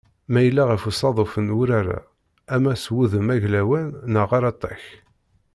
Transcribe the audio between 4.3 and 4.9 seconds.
aratak.